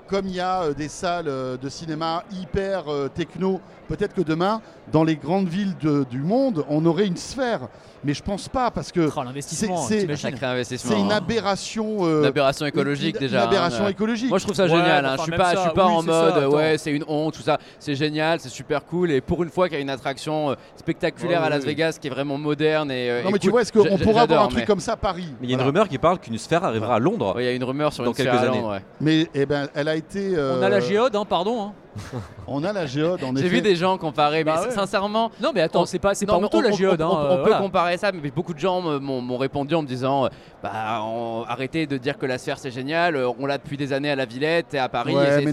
comme 0.07 0.27
il 0.27 0.35
y 0.35 0.39
a 0.39 0.63
euh, 0.63 0.73
des 0.73 0.88
salles 0.89 1.27
euh, 1.27 1.57
de 1.57 1.69
cinéma 1.69 2.23
hyper 2.31 2.83
euh, 2.91 3.07
techno, 3.07 3.59
peut-être 3.88 4.13
que 4.13 4.21
demain, 4.21 4.61
dans 4.91 5.03
les 5.03 5.15
grandes 5.15 5.47
villes 5.47 5.75
de- 5.81 6.05
du 6.09 6.19
monde, 6.19 6.65
on 6.69 6.85
aurait 6.85 7.05
une 7.07 7.17
sphère. 7.17 7.67
Mais 8.05 8.13
je 8.13 8.21
pense 8.21 8.50
pas 8.50 8.69
parce 8.69 8.91
que 8.91 9.09
Oh, 9.15 9.23
l'investissement, 9.23 9.77
c'est- 9.77 10.03
une 10.03 11.11
hein. 11.11 11.15
aberration. 11.15 12.00
euh, 12.05 12.19
Une 12.19 12.25
aberration 12.25 12.65
écologique 12.65 13.15
une- 13.15 13.21
déjà. 13.21 13.38
Une 13.38 13.44
hein. 13.44 13.47
aberration 13.47 13.88
écologique. 13.88 14.29
Moi 14.29 14.39
je 14.39 14.44
trouve 14.44 14.55
ça 14.55 14.63
Ouais, 14.63 14.69
génial, 14.69 15.05
hein. 15.05 15.15
je 15.17 15.21
suis 15.23 15.31
pas, 15.31 15.51
ça, 15.51 15.55
je 15.55 15.61
suis 15.61 15.69
pas 15.71 15.85
oui, 15.88 15.91
en 15.94 16.03
mode 16.03 16.33
ça, 16.33 16.50
ouais 16.50 16.77
c'est 16.77 16.91
une 16.91 17.05
honte, 17.07 17.33
tout 17.35 17.41
ça, 17.41 17.57
c'est 17.79 17.95
génial, 17.95 18.39
c'est 18.41 18.50
super 18.50 18.83
cool 18.85 19.09
et 19.11 19.21
pour 19.21 19.41
une 19.44 19.50
fois 19.50 19.67
qu'il 19.69 19.77
y 19.77 19.79
a 19.79 19.81
une 19.81 19.89
attraction 19.89 20.51
euh, 20.51 20.55
spectaculaire 20.75 21.39
Ouais, 21.41 21.47
à 21.47 21.50
Las 21.50 21.61
oui. 21.61 21.67
Vegas 21.67 21.97
qui 22.00 22.07
est 22.07 22.09
vraiment 22.09 22.38
moderne 22.38 22.91
et 22.91 23.09
euh, 23.09 23.23
non 23.23 23.31
mais 23.31 23.39
tu 23.39 23.50
vois, 23.50 23.61
est-ce 23.61 23.71
qu'on 23.71 23.97
pourra 23.97 24.23
avoir 24.23 24.44
un 24.44 24.47
truc 24.47 24.59
mais- 24.59 24.65
comme 24.65 24.79
ça 24.81 24.94
à 24.94 24.97
Paris? 24.97 25.27
Mais 25.39 25.47
il 25.47 25.50
y 25.50 25.53
a 25.53 25.55
une 25.55 25.59
Voilà. 25.59 25.67
rumeur 25.71 25.88
qui 25.88 25.97
parle 25.97 26.19
qu'une 26.19 26.38
sphère 26.38 26.63
arrivera 26.65 26.95
à 26.95 27.00
Londres. 27.00 27.35
Ouais, 27.38 27.44
Il 27.44 27.45
y 27.45 27.50
a 27.50 27.53
une 27.53 27.63
rumeur 27.63 27.94
sur 27.94 28.03
Dans 28.03 28.11
une 28.11 28.17
quelques 28.17 28.35
années. 28.35 28.61
Mais 29.00 29.27
eh 29.33 29.45
ben, 29.45 29.69
elle 29.75 29.88
a 29.88 29.93
été. 29.95 30.36
On 30.38 30.62
a 30.62 30.69
la 30.69 30.78
euh, 30.78 30.81
géode, 30.81 31.16
hein, 31.16 31.25
pardon. 31.25 31.62
hein. 31.62 31.72
On 32.48 32.63
a 32.63 32.74
la 32.74 32.88
géode. 32.88 33.24
En 33.24 33.36
J'ai 33.36 33.48
vu 33.48 33.62
des 33.62 33.75
gens 33.75 33.98
comparer, 34.00 34.44
Bah 34.44 34.56
mais 34.62 34.68
ouais. 34.69 34.74
sincèrement, 34.74 35.30
Non 35.40 35.51
mais 35.54 35.62
attends, 35.62 35.84
On- 35.84 35.86
c'est 35.86 36.00
pas, 36.00 36.16
c'est 36.16 36.25
pas 36.25 36.34
honteux 36.38 36.57
on, 36.57 36.62
la 36.62 36.72
géode. 36.72 37.00
on- 37.01 37.06
hein, 37.06 37.10
on 37.13 37.25
euh, 37.25 37.36
peut 37.38 37.42
voilà. 37.50 37.57
comparer 37.60 37.98
ça, 37.98 38.12
mais 38.12 38.31
beaucoup 38.31 38.54
de 38.56 38.60
gens 38.60 38.81
m'ont 39.00 39.38
répondu 39.38 39.75
en 39.75 39.84
me 39.84 39.88
disant 39.88 40.25
euh, 40.25 40.30
bah, 40.63 41.01
on- 41.04 41.44
arrêtez 41.48 41.86
de 41.86 41.98
dire 41.98 42.18
que 42.18 42.25
la 42.25 42.40
sphère 42.40 42.57
c'est 42.57 42.72
génial, 42.72 43.16
on 43.40 43.45
l'a 43.45 43.60
depuis 43.60 43.78
des 43.78 43.94
années 43.94 44.10
à 44.10 44.16
la 44.16 44.25
Villette 44.25 44.74
et 44.74 44.80
à 44.80 44.90
Paris. 44.90 45.16
Ouais, 45.16 45.44
c'est- 45.44 45.51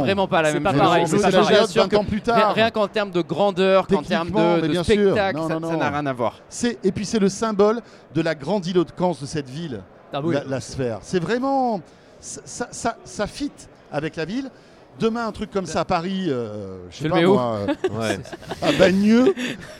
vraiment 0.00 0.26
pas 0.26 0.40
la 0.40 0.54
même 0.54 0.62
pas 0.62 0.70
chose. 0.70 0.80
pareil, 0.80 1.06
c'est 1.06 1.18
la 1.22 1.30
géode 1.30 1.64
assure 1.64 1.82
20 1.82 1.88
que 1.88 1.96
ans 1.96 2.04
plus 2.04 2.22
rien, 2.24 2.34
tard. 2.34 2.54
rien 2.54 2.70
qu'en 2.70 2.88
termes 2.88 3.10
de 3.10 3.20
grandeur, 3.20 3.86
qu'en 3.86 4.02
termes 4.02 4.30
de, 4.30 4.82
spectacle, 4.82 5.36
Non, 5.36 5.48
ça 5.48 5.60
non, 5.60 5.68
ça 5.68 5.74
non. 5.74 5.80
n'a 5.80 5.90
rien 5.90 6.06
à 6.06 6.12
voir. 6.14 6.36
Et 6.82 6.92
puis 6.92 7.04
c'est 7.04 7.18
le 7.18 7.28
symbole 7.28 7.80
de 8.14 8.22
la 8.22 8.34
grandiloquence 8.34 9.20
de 9.20 9.26
cette 9.26 9.50
ville. 9.50 9.82
Ah 10.14 10.20
oui. 10.24 10.34
la, 10.34 10.44
la 10.44 10.60
sphère. 10.60 11.00
C'est 11.02 11.22
vraiment. 11.22 11.82
Ça, 12.20 12.40
ça, 12.44 12.68
ça, 12.70 12.96
ça 13.04 13.26
fit 13.26 13.52
avec 13.92 14.16
la 14.16 14.24
ville. 14.24 14.50
Demain, 14.98 15.28
un 15.28 15.32
truc 15.32 15.52
comme 15.52 15.66
ça 15.66 15.80
à 15.80 15.84
Paris, 15.84 16.26
euh, 16.28 16.78
je 16.90 16.96
sais 17.04 17.08
pas 17.08 17.22
moi, 17.22 17.60
euh, 17.68 18.16
à 18.62 18.72
Bagneux, 18.72 19.32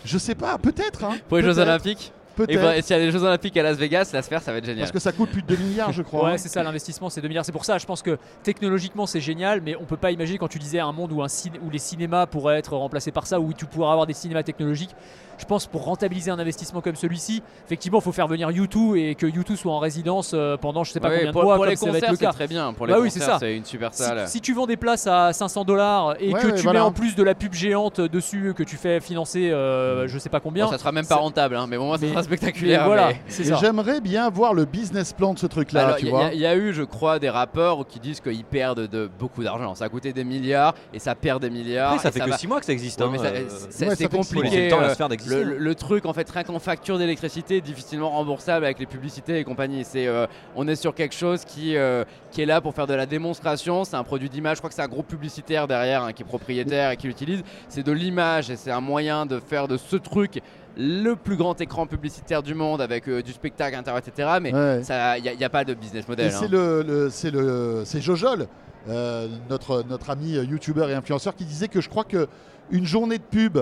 je 0.05 0.17
sais 0.17 0.37
pas, 0.37 0.57
peut-être. 0.59 1.03
Hein, 1.05 1.17
Pour 1.29 1.39
les 1.39 1.43
Jeux 1.43 1.55
peut-être, 1.55 1.67
Olympiques, 1.67 2.13
et, 2.13 2.47
Peut-être. 2.47 2.63
bah, 2.63 2.77
et 2.77 2.83
s'il 2.83 2.97
y 2.97 3.01
a 3.01 3.03
les 3.03 3.11
Jeux 3.11 3.25
Olympiques 3.25 3.57
à 3.57 3.65
Las 3.65 3.77
Vegas, 3.77 4.11
la 4.13 4.23
sphère 4.23 4.41
ça 4.41 4.53
va 4.53 4.59
être 4.59 4.65
génial. 4.65 4.83
Parce 4.83 4.93
que 4.93 5.01
ça 5.01 5.11
coûte 5.11 5.31
plus 5.31 5.43
de 5.43 5.49
2 5.49 5.57
milliards, 5.57 5.91
je 5.91 6.03
crois. 6.03 6.23
Ouais, 6.25 6.33
hein. 6.35 6.39
c'est 6.39 6.49
ça, 6.49 6.63
l'investissement, 6.63 7.11
c'est 7.11 7.21
2 7.21 7.27
milliards. 7.27 7.45
C'est 7.45 7.51
pour 7.51 7.65
ça, 7.65 7.79
je 7.79 7.87
pense 7.87 8.01
que 8.01 8.17
technologiquement, 8.45 9.07
c'est 9.07 9.21
génial, 9.21 9.61
mais 9.61 9.75
on 9.75 9.87
peut 9.87 9.97
pas 9.97 10.13
imaginer 10.13 10.39
quand 10.39 10.47
tu 10.47 10.61
disais 10.61 10.79
un 10.79 10.93
monde 10.93 11.11
où, 11.11 11.21
un 11.21 11.27
ciné- 11.27 11.59
où 11.67 11.69
les 11.71 11.81
cinémas 11.81 12.27
pourraient 12.27 12.59
être 12.59 12.77
remplacés 12.77 13.11
par 13.11 13.27
ça, 13.27 13.41
où 13.41 13.53
tu 13.53 13.67
pourrais 13.67 13.91
avoir 13.91 14.07
des 14.07 14.13
cinémas 14.13 14.45
technologiques. 14.45 14.95
Je 15.39 15.45
pense 15.45 15.67
pour 15.67 15.85
rentabiliser 15.85 16.31
un 16.31 16.39
investissement 16.39 16.81
comme 16.81 16.97
celui-ci, 16.97 17.43
effectivement, 17.65 17.99
il 17.99 18.03
faut 18.03 18.13
faire 18.13 18.27
venir 18.29 18.49
U2 18.51 18.97
et 18.97 19.15
que 19.15 19.27
U2 19.27 19.57
soit 19.57 19.73
en 19.73 19.79
résidence 19.79 20.33
euh, 20.35 20.57
pendant 20.57 20.85
je 20.85 20.93
sais 20.93 21.01
pas 21.01 21.09
Ouais, 21.09 21.19
combien 21.19 21.33
pour, 21.33 21.43
de 21.43 21.47
mois, 21.47 21.55
pour 21.55 21.65
comme 21.65 21.71
les 21.71 21.77
ça 21.77 21.87
va 21.87 21.91
être 21.93 21.95
concerts, 22.01 22.11
le 22.11 22.17
c'est 22.17 22.25
cas. 22.27 22.33
très 22.33 22.47
bien. 22.49 22.73
Pour 22.73 22.87
les 22.87 22.93
Bah 22.93 22.99
oui, 23.01 23.11
c'est 23.11 23.21
concerts, 23.21 23.35
ça. 23.35 23.41
c'est 23.41 23.57
une 23.57 23.65
super 23.65 23.95
salle. 23.95 24.27
si 24.29 24.41
tu 24.41 24.53
vends 24.53 24.67
des 24.67 24.77
places 24.77 25.07
à 25.07 25.33
500 25.33 25.65
dollars 25.65 26.17
et 26.21 26.33
Ouais, 26.33 26.41
que 26.41 26.49
tu 26.49 26.63
voilà. 26.65 26.81
mets 26.81 26.85
en 26.85 26.93
plus 26.93 27.15
de 27.15 27.23
la 27.23 27.35
pub 27.35 27.53
géante 27.55 28.01
dessus, 28.01 28.53
que 28.57 28.63
tu 28.63 28.77
fais 28.77 29.01
financer 29.01 29.51
euh, 29.51 30.09
je 30.09 30.19
sais 30.19 30.29
pas 30.29 30.41
combien, 30.41 30.65
Bon, 30.67 30.71
ça 30.73 30.79
sera 30.79 30.93
même 30.93 31.07
pas 31.07 31.17
rentable, 31.17 31.57
hein, 31.57 31.67
mais 31.69 31.77
bon, 31.79 31.87
moi 31.87 31.99
ça 31.99 32.05
Mais- 32.07 32.13
sera 32.13 32.23
spectaculaire. 32.23 32.85
voilà, 32.85 33.09
mais- 33.09 33.21
c'est 33.29 33.43
Et 33.43 33.47
ça. 33.47 33.57
j'aimerais 33.61 34.01
bien 34.01 34.29
voir 34.31 34.55
le 34.55 34.65
business 34.65 35.13
plan 35.13 35.35
de 35.35 35.39
ce 35.39 35.47
truc-là, 35.47 35.97
il 36.01 36.09
y, 36.09 36.13
a- 36.15 36.33
il 36.35 36.41
y 36.41 36.47
a 36.47 36.57
eu, 36.57 36.73
je 36.73 36.83
crois, 36.83 37.19
des 37.19 37.31
rappeurs 37.31 37.87
qui 37.87 38.01
disent 38.01 38.21
qu'ils 38.21 38.45
perdent 38.45 38.87
de 38.89 39.09
beaucoup 39.19 39.43
d'argent. 39.45 39.75
Ça 39.75 39.85
a 39.85 39.89
coûté 39.89 40.13
des 40.13 40.25
milliards 40.25 40.75
et 40.93 40.99
ça 40.99 41.15
perd 41.15 41.41
des 41.43 41.51
milliards. 41.51 41.93
Après, 41.93 42.03
ça 42.03 42.11
fait 42.11 42.21
que 42.21 42.31
va- 42.31 42.37
6 42.39 42.47
mois 42.49 42.61
que 42.61 42.67
ça 42.67 42.73
existe. 42.73 43.01
Ouais, 43.01 43.07
hein, 43.07 43.11
mais 43.13 43.19
ça- 43.19 43.25
euh, 43.27 43.95
c'est 43.97 44.09
compliqué. 44.09 44.65
le 44.65 44.71
temps 44.71 44.79
à 44.79 44.83
la 44.83 44.87
euh, 44.89 44.95
sphère 44.95 45.09
d'exister. 45.09 45.28
Le, 45.29 45.43
le- 45.45 45.59
le 45.59 45.75
truc, 45.75 46.07
en 46.07 46.13
fait, 46.13 46.29
rien 46.31 46.43
qu'en 46.45 46.59
facture 46.59 46.99
d'électricité, 46.99 47.61
difficilement 47.61 48.11
remboursable 48.11 48.65
avec 48.65 48.79
les 48.79 48.87
publicités 48.87 49.39
et 49.39 49.45
compagnie. 49.45 49.85
C'est, 49.85 50.07
euh, 50.07 50.27
on 50.57 50.67
est 50.69 50.77
sur 50.77 50.95
quelque 50.95 51.15
chose 51.15 51.45
qui, 51.45 51.77
euh, 51.77 52.05
qui 52.31 52.43
est 52.43 52.47
là 52.47 52.61
pour 52.61 52.75
faire 52.75 52.87
de 52.87 52.95
la 52.95 53.07
démonstration. 53.07 53.85
C'est 53.85 53.97
un 53.97 54.05
produit 54.05 54.29
d'image. 54.29 54.57
Je 54.57 54.61
crois 54.61 54.71
que 54.71 54.75
c'est 54.77 54.83
un 54.83 54.89
groupe 54.89 55.07
publicitaire 55.09 55.67
derrière 55.69 56.03
hein, 56.05 56.13
qui 56.13 56.23
est 56.23 56.27
propriétaire 56.27 56.91
et 56.91 56.97
qui 56.97 57.07
l'utilise. 57.07 57.43
C'est 57.69 57.85
de 57.85 57.93
l'image 57.93 58.51
et 58.51 58.57
c'est 58.57 58.71
un 58.71 58.81
moyen 58.81 59.27
de 59.27 59.39
faire 59.41 59.69
de 59.69 59.77
ce 59.77 59.97
truc 59.97 60.41
le 60.77 61.15
plus 61.15 61.37
grand 61.37 61.61
écran 61.61 61.87
publicitaire 61.87 62.43
du 62.43 62.55
monde 62.55 62.81
avec 62.81 63.09
euh, 63.09 63.21
du 63.23 63.33
spectacle, 63.33 63.77
internet, 63.77 64.07
etc. 64.07 64.39
Mais 64.41 64.55
Ouais. 64.55 64.83
il 65.19 65.37
n'y 65.37 65.45
a, 65.45 65.49
pas 65.51 65.65
de 65.65 65.75
business 65.75 66.05
Et 66.07 66.11
model. 66.11 66.31
c'est 66.33 66.45
hein. 66.45 66.49
le, 66.51 66.83
le- 66.83 67.11
c'est 67.11 67.31
le, 67.33 67.83
c'est 67.85 68.01
Jojol, 68.01 68.47
euh, 68.89 69.27
notre 69.51 69.83
notre 69.89 70.11
ami 70.11 70.33
youtubeur 70.35 70.89
et 70.89 70.95
influenceur, 70.95 71.35
qui 71.35 71.45
disait 71.45 71.67
que 71.69 71.81
je 71.81 71.89
crois 71.89 72.05
que 72.05 72.29
une 72.71 72.85
journée 72.87 73.19
de 73.19 73.23
pub 73.25 73.59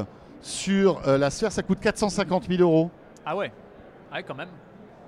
sur 0.47 1.01
euh, 1.09 1.19
la 1.19 1.31
sphère, 1.31 1.51
ça 1.53 1.63
coûte 1.63 1.81
450 1.81 2.45
000 2.49 2.63
euros. 2.63 2.91
Ah 3.25 3.37
ouais, 3.37 3.53
ouais 4.13 4.23
quand 4.23 4.35
même. 4.35 4.49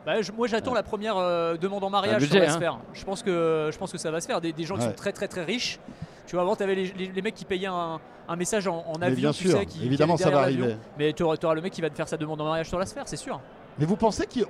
Bah, 0.05 0.21
je- 0.23 0.33
moi 0.33 0.47
j'attends 0.49 0.75
la 0.75 0.83
première 0.83 1.17
euh, 1.17 1.57
demande 1.57 1.85
en 1.85 1.91
mariage 1.91 2.23
Un 2.25 2.27
sur 2.27 2.35
se 2.35 2.57
hein. 2.57 2.59
faire. 2.59 2.79
Je 2.93 3.05
pense 3.05 3.23
que 3.23 3.71
je 3.73 3.79
pense 3.79 3.93
que 3.93 3.99
ça 3.99 4.11
va 4.11 4.21
se 4.21 4.27
faire. 4.27 4.41
Des, 4.41 4.53
des 4.53 4.65
gens 4.65 4.77
qui 4.77 4.83
sont 4.83 4.93
très 4.93 5.13
très 5.13 5.29
très 5.29 5.45
riches. 5.45 5.79
Tu 6.27 6.35
vois, 6.37 6.43
avant 6.43 6.57
tu 6.57 6.63
avais 6.63 6.75
les, 6.75 6.87
les- 6.99 7.07
les 7.15 7.23
mecs 7.23 7.35
qui 7.35 7.45
payaient 7.45 7.67
un, 7.69 8.01
un 8.29 8.37
message 8.37 8.67
en, 8.69 8.85
en 8.87 8.99
Mais 8.99 9.07
avion, 9.07 9.17
bien 9.21 9.33
tu 9.33 9.49
sûr, 9.49 9.59
sais, 9.59 9.67
qui, 9.67 9.79
qui 9.79 9.87
évidemment, 9.87 10.15
allait 10.15 10.25
ça 10.25 10.31
va 10.31 10.41
arriver. 10.41 10.77
Mais 10.99 11.13
tu 11.13 11.23
auras, 11.23 11.55
le 11.55 11.61
mec 11.63 11.73
qui 11.73 11.81
va 11.81 11.89
te 11.91 11.95
faire 11.95 12.09
sa 12.09 12.17
demande 12.17 12.41
en 12.41 12.45
mariage 12.45 12.69
sur 12.69 12.79
la 12.79 12.85
sphère, 12.87 13.05
c'est 13.07 13.17
sûr. 13.17 13.41
Mais 13.79 13.87
vous 13.87 13.97
pensez 13.97 14.27
que 14.27 14.41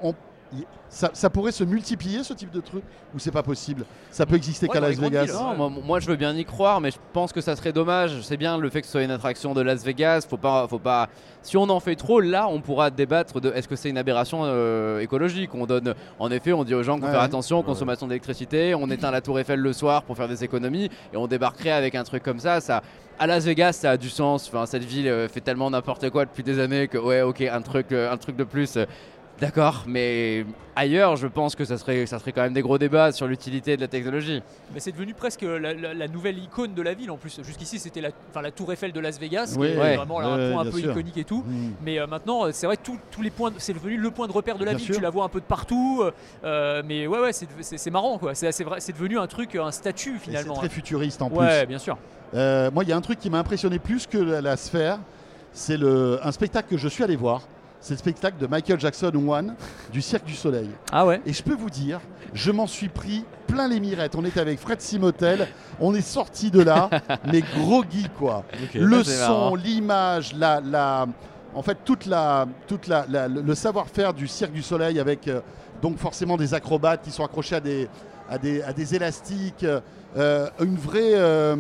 ça, 0.88 1.10
ça 1.12 1.28
pourrait 1.28 1.52
se 1.52 1.62
multiplier 1.64 2.22
ce 2.24 2.32
type 2.32 2.50
de 2.50 2.60
truc 2.60 2.82
Ou 3.14 3.18
c'est 3.18 3.30
pas 3.30 3.42
possible? 3.42 3.84
Ça 4.10 4.24
peut 4.24 4.36
exister 4.36 4.66
Ouais, 4.66 4.72
qu'à 4.72 4.80
Las 4.80 4.96
Vegas 4.98 5.24
villes, 5.24 5.34
Non, 5.34 5.54
moi, 5.54 5.70
moi, 5.84 6.00
je 6.00 6.06
veux 6.06 6.16
bien 6.16 6.34
y 6.34 6.44
croire, 6.44 6.80
mais 6.80 6.90
je 6.90 6.96
pense 7.12 7.32
que 7.32 7.40
ça 7.42 7.54
serait 7.56 7.72
dommage. 7.72 8.22
C'est 8.22 8.38
bien 8.38 8.56
le 8.56 8.70
fait 8.70 8.80
que 8.80 8.86
ce 8.86 8.92
soit 8.92 9.02
une 9.02 9.10
attraction 9.10 9.52
de 9.52 9.60
Las 9.60 9.84
Vegas. 9.84 10.26
Faut 10.28 10.38
pas, 10.38 10.66
faut 10.66 10.78
pas. 10.78 11.08
Si 11.42 11.56
on 11.58 11.68
en 11.68 11.80
fait 11.80 11.94
trop, 11.96 12.20
là, 12.20 12.48
on 12.48 12.60
pourra 12.62 12.90
débattre 12.90 13.40
de 13.40 13.52
est-ce 13.52 13.68
que 13.68 13.76
c'est 13.76 13.90
une 13.90 13.98
aberration 13.98 14.40
euh, 14.44 15.00
écologique? 15.00 15.54
On 15.54 15.66
donne, 15.66 15.94
en 16.18 16.30
effet, 16.30 16.52
on 16.54 16.64
dit 16.64 16.74
aux 16.74 16.82
gens 16.82 16.94
qu'il 16.94 17.02
faut 17.02 17.08
Ouais. 17.08 17.12
faire 17.12 17.22
attention 17.22 17.58
aux 17.58 17.62
consommations 17.62 18.06
d'électricité. 18.08 18.74
On 18.74 18.88
éteint 18.90 19.10
la 19.10 19.20
Tour 19.20 19.38
Eiffel 19.38 19.60
le 19.60 19.72
soir 19.74 20.02
pour 20.04 20.16
faire 20.16 20.28
des 20.28 20.42
économies, 20.44 20.88
et 21.12 21.16
on 21.16 21.26
débarquerait 21.26 21.70
avec 21.72 21.94
un 21.94 22.04
truc 22.04 22.22
comme 22.22 22.38
ça. 22.40 22.60
Ça, 22.60 22.82
à 23.18 23.26
Las 23.26 23.44
Vegas, 23.44 23.72
ça 23.74 23.90
a 23.92 23.96
du 23.96 24.08
sens. 24.08 24.48
Enfin, 24.48 24.64
cette 24.66 24.84
ville 24.84 25.08
euh, 25.08 25.28
fait 25.28 25.40
tellement 25.40 25.70
n'importe 25.70 26.08
quoi 26.10 26.24
depuis 26.24 26.42
des 26.42 26.58
années 26.60 26.88
que 26.88 26.96
ouais, 26.98 27.20
ok, 27.22 27.42
un 27.42 27.60
truc, 27.62 27.92
euh, 27.92 28.10
un 28.10 28.16
truc 28.16 28.36
de 28.36 28.44
plus. 28.44 28.78
D'accord, 29.40 29.84
mais 29.86 30.44
ailleurs, 30.74 31.14
je 31.14 31.28
pense 31.28 31.54
que 31.54 31.64
ça 31.64 31.78
serait, 31.78 32.06
ça 32.06 32.18
serait 32.18 32.32
quand 32.32 32.42
même 32.42 32.52
des 32.54 32.60
gros 32.62 32.76
débats 32.76 33.12
sur 33.12 33.28
l'utilité 33.28 33.76
de 33.76 33.80
la 33.80 33.86
technologie. 33.86 34.42
Mais 34.74 34.80
c'est 34.80 34.90
devenu 34.90 35.14
presque 35.14 35.42
la, 35.42 35.72
la- 35.74 35.94
la 35.94 36.08
nouvelle 36.08 36.38
icône 36.38 36.74
de 36.74 36.82
la 36.82 36.92
ville 36.94 37.10
en 37.12 37.16
plus. 37.16 37.40
Jusqu'ici 37.44 37.78
c'était 37.78 38.00
la, 38.00 38.08
enfin, 38.30 38.42
la 38.42 38.50
tour 38.50 38.72
Eiffel 38.72 38.90
de 38.92 38.98
Las 38.98 39.20
Vegas, 39.20 39.54
Oui, 39.56 39.68
qui 39.68 39.72
est 39.74 39.78
ouais. 39.80 39.96
vraiment 39.96 40.18
là, 40.18 40.36
Ouais, 40.36 40.42
un 40.48 40.52
point 40.52 40.62
un 40.66 40.70
peu 40.70 40.78
sûr. 40.80 40.90
iconique 40.90 41.16
et 41.18 41.24
tout. 41.24 41.44
Mais 41.84 42.00
euh, 42.00 42.08
maintenant, 42.08 42.46
euh, 42.46 42.50
c'est 42.52 42.66
vrai, 42.66 42.76
tous 42.76 42.98
tous 43.12 43.22
les 43.22 43.30
points, 43.30 43.52
c'est 43.58 43.74
devenu 43.74 43.96
le 43.96 44.10
point 44.10 44.26
de 44.26 44.32
repère 44.32 44.58
de 44.58 44.64
la 44.64 44.72
Bien 44.72 44.78
ville. 44.78 44.86
sûr. 44.86 44.96
Tu 44.96 45.00
la 45.02 45.10
vois 45.10 45.24
un 45.24 45.28
peu 45.28 45.40
de 45.40 45.44
partout. 45.46 46.02
euh, 46.42 46.82
mais 46.84 47.06
ouais, 47.06 47.20
ouais, 47.20 47.30
c'est 47.32 47.90
marrant 47.90 48.18
quoi. 48.18 48.34
C'est 48.34 48.92
devenu 48.92 49.18
un 49.20 49.26
truc, 49.28 49.54
un 49.54 49.70
statut 49.70 50.10
Et 50.16 50.18
C'est 50.18 50.24
finalement. 50.30 50.54
très 50.54 50.66
hein. 50.66 50.70
futuriste 50.70 51.22
en 51.22 51.30
Ouais, 51.30 51.60
plus. 51.60 51.68
bien 51.68 51.78
sûr. 51.78 51.96
Euh, 52.34 52.70
moi, 52.72 52.82
il 52.82 52.90
y 52.90 52.92
a 52.92 52.96
un 52.96 53.00
truc 53.00 53.20
qui 53.20 53.30
m'a 53.30 53.38
impressionné 53.38 53.78
plus 53.78 54.06
que 54.08 54.18
la, 54.18 54.40
la 54.40 54.56
sphère. 54.56 54.98
C'est 55.52 55.76
le- 55.76 56.18
un 56.24 56.32
spectacle 56.32 56.68
que 56.68 56.76
je 56.76 56.88
suis 56.88 57.04
allé 57.04 57.14
voir. 57.16 57.42
C'est 57.80 57.94
le 57.94 57.98
spectacle 57.98 58.38
de 58.38 58.46
Michael 58.46 58.80
Jackson 58.80 59.12
One 59.14 59.54
du 59.92 60.02
Cirque 60.02 60.24
du 60.24 60.34
Soleil. 60.34 60.68
Ah 60.90 61.06
ouais. 61.06 61.20
Et 61.24 61.32
je 61.32 61.42
peux 61.42 61.54
vous 61.54 61.70
dire, 61.70 62.00
je 62.34 62.50
m'en 62.50 62.66
suis 62.66 62.88
pris 62.88 63.24
plein 63.46 63.68
les 63.68 63.78
mirettes. 63.80 64.14
On 64.16 64.24
était 64.24 64.40
avec 64.40 64.58
Fred 64.58 64.80
Simotel, 64.80 65.46
on 65.80 65.94
est 65.94 66.00
sorti 66.00 66.50
de 66.50 66.60
là, 66.60 66.90
mais 67.32 67.40
groggy 67.56 68.08
quoi. 68.18 68.44
ok. 68.64 68.74
Le 68.74 69.02
son, 69.04 69.54
l'image, 69.54 70.34
la, 70.34 70.60
la, 70.60 71.06
en 71.54 71.62
fait 71.62 71.78
toute 71.84 72.06
la, 72.06 72.46
toute 72.66 72.88
la, 72.88 73.06
la- 73.08 73.28
le 73.28 73.42
le 73.42 73.54
savoir-faire 73.54 74.12
du 74.12 74.26
Cirque 74.26 74.52
du 74.52 74.62
Soleil 74.62 74.98
avec 74.98 75.28
euh, 75.28 75.40
donc 75.80 75.98
forcément 75.98 76.36
des 76.36 76.54
acrobates 76.54 77.02
qui 77.02 77.10
sont 77.12 77.24
accrochés 77.24 77.54
à 77.56 77.60
des, 77.60 77.88
à 78.28 78.38
des, 78.38 78.60
à 78.62 78.72
des 78.72 78.94
élastiques, 78.96 79.64
euh, 80.16 80.48
une 80.60 80.76
vraie, 80.76 81.14
euh, 81.14 81.54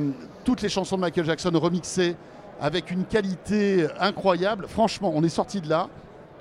toutes 0.44 0.62
les 0.62 0.68
chansons 0.68 0.96
de 0.96 1.02
Michael 1.02 1.24
Jackson 1.26 1.50
remixées 1.54 2.16
avec 2.60 2.90
une 2.90 3.04
qualité 3.04 3.86
incroyable. 4.00 4.66
Franchement, 4.68 5.12
on 5.14 5.22
est 5.22 5.28
sorti 5.28 5.60
de 5.60 5.68
là. 5.68 5.86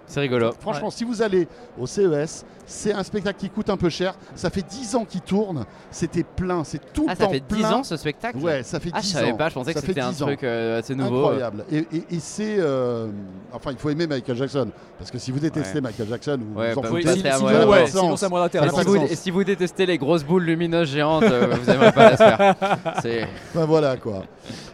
C'est 0.07 0.21
rigolo. 0.21 0.51
Franchement, 0.59 0.89
si 0.89 1.03
vous 1.03 1.21
allez 1.21 1.47
au 1.77 1.85
CES, 1.85 2.45
c'est 2.65 2.93
un 2.93 3.03
spectacle 3.03 3.37
qui 3.39 3.49
coûte 3.49 3.69
un 3.69 3.77
peu 3.77 3.89
cher. 3.89 4.13
Ça 4.35 4.49
fait 4.49 4.61
10 4.61 4.95
ans 4.95 5.05
qu'il 5.05 5.21
tourne. 5.21 5.65
C'était 5.91 6.23
plein, 6.23 6.63
c'est 6.63 6.79
tout 6.93 7.05
Ah, 7.07 7.13
le 7.13 7.17
ça 7.25 7.29
fait 7.29 7.39
10 7.41 7.55
plein. 7.59 7.71
ans 7.73 7.83
ce 7.83 7.95
spectacle? 7.97 8.37
Ouais, 8.39 8.63
ça 8.63 8.79
fait 8.79 8.89
10 8.89 8.93
Ah, 8.95 9.01
je 9.01 9.07
savais 9.07 9.31
ans. 9.31 9.37
pas, 9.37 9.49
je 9.49 9.53
pensais 9.53 9.73
que 9.73 9.79
Ça 9.79 9.85
fait 9.85 9.91
c'était 9.93 10.01
un 10.01 10.11
10 10.11 10.23
ans. 10.23 10.25
truc 10.27 10.43
euh, 10.43 10.79
assez 10.79 10.95
nouveau. 10.95 11.17
Incroyable. 11.27 11.65
Et, 11.71 11.77
et- 11.93 12.03
et 12.11 12.19
c'est. 12.19 12.55
euh, 12.59 13.07
enfin, 13.53 13.71
il 13.71 13.77
faut 13.77 13.89
aimer 13.89 14.07
Michael 14.07 14.35
Jackson. 14.37 14.69
Parce 14.97 15.11
que 15.11 15.17
si 15.19 15.31
vous 15.31 15.39
détestez 15.39 15.75
Ouais. 15.75 15.81
Michael 15.81 16.07
Jackson, 16.07 16.39
vous 16.41 16.59
Ouais, 16.59 16.71
vous 16.73 16.79
en 16.79 16.81
bah, 16.81 16.87
foutez. 16.89 17.01
si- 17.13 17.23
ouais, 17.23 17.87
sinon, 17.87 18.15
ça 18.17 18.29
moins 18.29 18.41
d'intérêt. 18.41 18.69
Si, 18.69 19.29
vous, 19.31 19.41
si 19.41 19.45
détestez 19.45 19.85
les 19.85 19.97
grosses 19.97 20.23
boules 20.23 20.43
lumineuses 20.43 20.89
géantes, 20.89 21.23
euh, 21.23 21.47
vous 21.59 21.69
n'aimerez 21.71 21.91
pas 21.91 22.11
la 22.11 22.15
sphère. 22.15 22.55
Ben 23.55 23.65
voilà 23.65 23.97
quoi. 23.97 24.23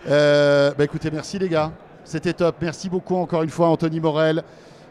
Euh, 0.10 0.72
bah 0.78 0.84
écoutez, 0.84 1.10
merci 1.12 1.40
les 1.40 1.50
gars. 1.50 1.72
C'était 2.04 2.34
top. 2.34 2.56
Merci 2.62 2.90
beaucoup 2.90 3.16
encore 3.16 3.44
une 3.44 3.50
fois, 3.50 3.68
Anthony 3.70 4.00
Morel. 4.00 4.44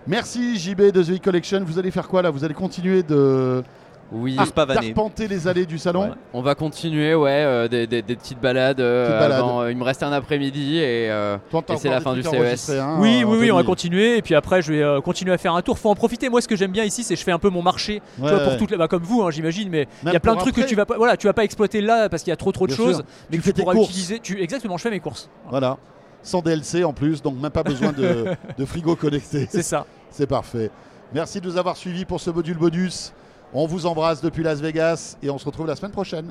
Merci 0.06 0.59
JB 0.59 0.90
de 0.92 1.02
The 1.02 1.11
E 1.11 1.18
Collection. 1.23 1.62
Vous 1.64 1.78
allez 1.78 1.90
faire 1.90 2.09
quoi 2.09 2.23
là? 2.23 2.30
Vous 2.30 2.44
allez 2.44 2.54
continuer 2.54 3.02
de 3.02 3.62
Oui. 4.11 4.37
D'arpenter 4.37 5.26
les 5.28 5.49
allées 5.49 5.64
du 5.64 5.78
salon? 5.78 6.02
Ouais. 6.09 6.14
On 6.35 6.42
va 6.42 6.54
continuer, 6.54 7.14
ouais, 7.14 7.30
euh, 7.30 7.66
des, 7.68 7.87
des- 7.87 8.02
des 8.02 8.16
petites 8.16 8.40
balades. 8.40 8.80
euh, 8.80 9.06
Petites 9.06 9.21
balades. 9.21 9.38
avant, 9.38 9.61
euh, 9.62 9.71
il 9.71 9.76
me 9.78 9.85
reste 9.85 10.02
un 10.02 10.12
après-midi 10.12 10.78
et, 10.78 11.09
euh, 11.11 11.38
c'est 11.78 11.88
la 11.88 12.00
fin 12.00 12.12
du 12.14 12.23
CES. 12.23 12.71
hein, 12.71 12.99
Oui, 13.00 13.23
oui, 13.25 13.38
oui, 13.40 13.50
on 13.52 13.56
va 13.56 13.62
continuer. 13.62 14.18
Et 14.18 14.23
puis 14.23 14.35
après, 14.35 14.61
je 14.61 14.73
vais 14.73 14.82
euh, 14.82 15.00
continuer 15.00 15.32
à 15.32 15.38
faire 15.38 15.54
un 15.54 15.62
tour. 15.62 15.78
Faut 15.78 15.88
en 15.88 15.94
profiter. 15.94 16.28
Moi, 16.28 16.40
ce 16.42 16.49
que 16.49 16.56
j'aime 16.56 16.73
bien 16.73 16.85
ici, 16.85 17.04
c'est 17.04 17.14
que 17.14 17.21
je 17.21 17.25
fais 17.25 17.32
un 17.32 17.38
peu 17.38 17.49
mon 17.49 17.62
marché. 17.62 18.02
tu 18.16 18.23
Ouais, 18.23 18.28
vois, 18.30 18.40
pour 18.40 18.56
toutes 18.59 18.73
les, 18.73 18.76
bah, 18.76 18.88
comme 18.88 19.02
vous, 19.04 19.23
hein, 19.23 19.30
j'imagine. 19.30 19.71
Mais 19.71 19.87
il 20.04 20.12
y 20.12 20.16
a 20.16 20.21
plein 20.21 20.35
de 20.35 20.40
trucs 20.40 20.56
que 20.56 20.61
tu 20.62 20.75
vas 20.75 20.85
pas, 20.85 20.97
voilà, 20.99 21.16
tu 21.16 21.26
vas 21.28 21.32
pas 21.32 21.44
exploiter 21.44 21.80
là 21.80 22.09
parce 22.11 22.23
qu'il 22.25 22.32
y 22.32 22.35
a 22.35 22.37
trop 22.37 22.50
trop 22.52 22.66
de 22.66 22.75
Bien 22.75 22.85
choses. 22.85 22.97
sûr. 22.97 23.04
Mais 23.30 23.37
Tu 23.37 23.38
que 23.38 23.44
fais 23.44 23.50
tu 23.52 23.56
tes 23.56 23.62
pourras 23.62 23.75
courses. 23.76 23.88
utiliser. 23.90 24.18
Tu, 24.18 24.42
exactement, 24.42 24.76
je 24.76 24.82
fais 24.82 24.90
mes 24.90 25.00
courses. 25.00 25.30
Voilà. 25.49 25.78
Sans 26.23 26.41
DLC 26.41 26.85
en 26.85 26.93
plus, 26.93 27.21
donc 27.23 27.41
même 27.41 27.50
pas 27.50 27.62
besoin 27.62 27.93
de, 27.93 28.26
de 28.59 28.64
frigo 28.64 28.97
connecté. 28.97 29.49
C'est 29.50 29.62
ça. 29.62 29.87
C'est 30.11 30.26
parfait. 30.26 30.71
Merci 31.12 31.41
de 31.41 31.47
nous 31.47 31.57
avoir 31.57 31.76
suivis 31.76 32.05
pour 32.05 32.21
ce 32.21 32.31
module 32.31 32.57
bonus. 32.57 33.12
On 33.52 33.67
vous 33.67 33.87
embrasse 33.87 34.21
depuis 34.23 34.43
Las 34.43 34.61
Vegas 34.61 35.17
et 35.23 35.31
on 35.31 35.38
se 35.38 35.45
retrouve 35.45 35.67
la 35.67 35.76
semaine 35.76 35.93
prochaine. 35.93 36.31